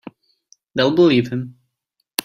[0.73, 1.57] They'll believe him.